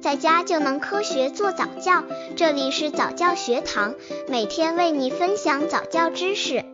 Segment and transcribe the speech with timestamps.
[0.00, 2.02] 在家就能科学做早教。
[2.34, 3.94] 这里是早教学堂，
[4.28, 6.64] 每天为你分享早教知识。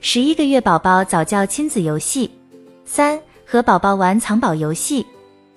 [0.00, 2.30] 十一个月宝宝早教亲子游戏
[2.86, 5.04] 三，和宝宝玩藏宝游戏。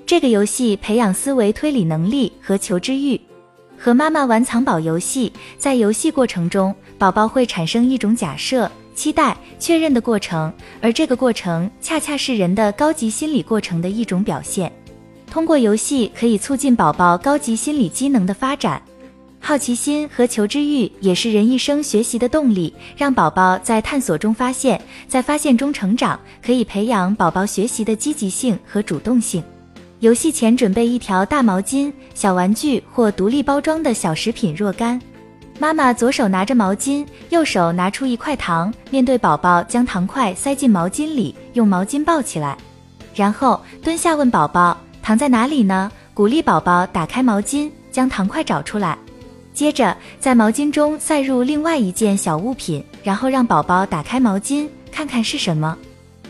[0.06, 3.20] 这个游戏培养思维推理能力和求知欲。
[3.80, 8.70] 和妈妈玩藏宝游戏，在游戏过程中，宝宝会产生一种假设。
[8.98, 10.52] 期待确认的过程，
[10.82, 14.70] 而这个过程恰恰是人的高级心理过程的一种表现。
[15.30, 18.82] 通过游戏可以促进宝宝高级心理机能的发展。
[19.40, 29.44] 好奇心和求知欲也是人一生学习的动力，让宝宝在探索中发现，在发现中成长，可以培养宝宝学习的积极性和主动性。
[30.00, 35.00] 游戏前准备一条大毛巾、小玩具或独立包装的小食品若干。
[35.60, 42.56] 妈妈左手拿着毛巾，右手拿出一块糖，面对宝宝将糖块塞进毛巾里，用毛巾抱起来，
[43.16, 48.98] 然后蹲下问宝宝：“糖在哪里呢？”鼓励宝宝打开毛巾，将糖块找出来。
[49.54, 55.76] 接着在毛巾中塞入另外一件小物品，然后让宝宝打开毛巾，看看是什么。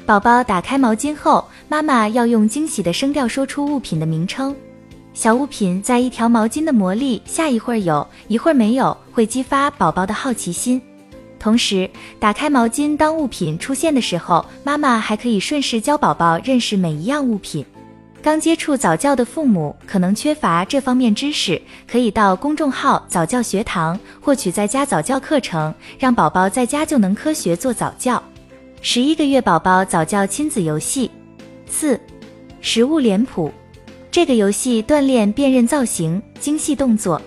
[0.06, 4.56] 宝宝打开毛巾后，妈妈要用惊喜的声调说出物品的名称。
[5.18, 10.80] 小物品在一条毛巾的魔力下，一会儿有一会儿没有，会激发宝宝的好奇心。
[11.40, 17.66] 同时，打开毛巾当物品出现的时候，妈妈还可以顺势教宝宝认识每一样物品。
[18.22, 21.60] 刚接触早教的父母可能缺乏这方面知识，
[21.92, 28.22] 可以到公众号早教学堂获取在家早教课程，让宝宝在家就能科学做早教。
[28.84, 31.10] 十一个月宝宝早教亲子游戏
[31.66, 32.00] 四，
[32.62, 33.52] 食物脸谱。
[34.18, 37.22] 这个游戏锻炼辨认造型、精细动作。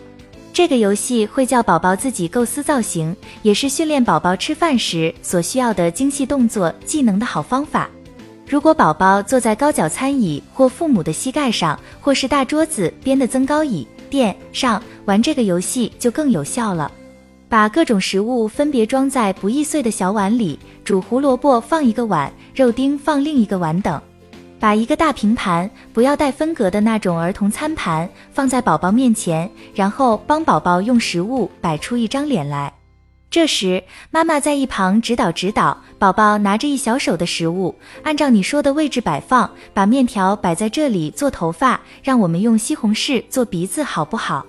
[0.52, 7.88] 这个游戏会叫宝宝自己构思造型，也是训练宝宝吃饭时所需要的精细动作技能的好方法。
[8.44, 16.90] 如果宝宝坐在高脚餐椅或父母的膝盖上，或是大桌子边的增高椅垫上玩这个游戏就更有效了。
[17.48, 24.02] 把各种食物分别装在不易碎的小碗里，煮胡萝卜放一个碗，肉丁放另一个碗等。
[24.60, 32.70] 把一个大平盘，不要带分隔的那种儿童餐盘，放在宝宝面前，然后帮宝宝用食物摆出一张脸来。
[33.30, 35.76] 这时，妈妈在一旁指导指导。
[35.98, 44.44] 宝宝拿着一小手的食物，按照你说的位置摆放，把面条摆在这里做头发，让我们用西红柿做鼻子，好不好？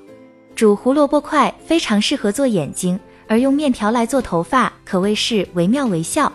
[0.55, 6.31] 煮胡萝卜块非常适合做眼睛，而用面条来做头发，可谓是惟妙惟肖。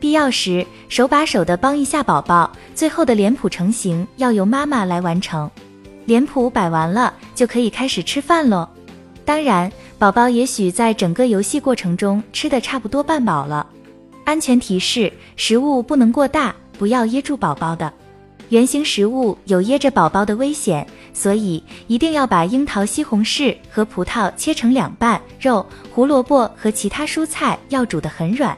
[0.00, 2.50] 必要时，手把手的帮一下宝宝。
[2.74, 5.48] 最后的脸谱成型要由妈妈来完成。
[6.06, 8.66] 脸谱摆完了，就可以开始吃饭喽。
[9.24, 13.64] 当然，宝宝也许在整个游戏过程中吃的差不多半饱了。
[14.24, 17.92] 安全提示：食物不能过大，不要噎住宝宝的。
[18.48, 25.20] 圆形食物有噎着宝宝的危险，所以一定要把樱桃、西红柿和葡萄切成两半。
[25.38, 28.56] 肉、胡萝卜和其他蔬菜要煮得很软。